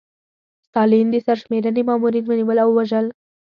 [0.67, 3.05] ستالین د سرشمېرنې مامورین ونیول او ووژل.